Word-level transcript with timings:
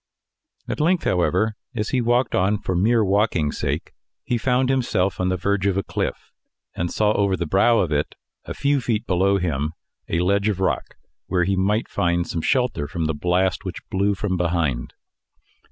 At 0.67 0.79
length, 0.79 1.03
however, 1.03 1.53
as 1.75 1.89
he 1.89 2.01
walked 2.01 2.33
on 2.33 2.57
for 2.57 2.73
mere 2.75 3.05
walking's 3.05 3.59
sake, 3.59 3.91
he 4.23 4.35
found 4.35 4.67
himself 4.67 5.19
on 5.19 5.29
the 5.29 5.37
verge 5.37 5.67
of 5.67 5.77
a 5.77 5.83
cliff, 5.83 6.31
and 6.73 6.89
saw, 6.91 7.11
over 7.11 7.37
the 7.37 7.45
brow 7.45 7.77
of 7.77 7.91
it, 7.91 8.15
a 8.45 8.55
few 8.55 8.81
feet 8.81 9.05
below 9.05 9.37
him, 9.37 9.73
a 10.09 10.21
ledge 10.21 10.47
of 10.49 10.59
rock, 10.59 10.95
where 11.27 11.43
he 11.43 11.55
might 11.55 11.87
find 11.87 12.25
some 12.25 12.41
shelter 12.41 12.87
from 12.87 13.05
the 13.05 13.13
blast, 13.13 13.63
which 13.63 13.87
blew 13.91 14.15
from 14.15 14.37
behind. 14.37 14.95